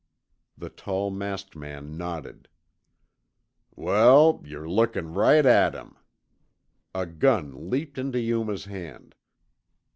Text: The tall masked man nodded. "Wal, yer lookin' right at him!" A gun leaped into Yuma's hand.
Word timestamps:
The 0.57 0.69
tall 0.71 1.11
masked 1.11 1.55
man 1.55 1.95
nodded. 1.95 2.47
"Wal, 3.75 4.41
yer 4.43 4.67
lookin' 4.67 5.13
right 5.13 5.45
at 5.45 5.75
him!" 5.75 5.95
A 6.95 7.05
gun 7.05 7.69
leaped 7.69 7.99
into 7.99 8.19
Yuma's 8.19 8.65
hand. 8.65 9.13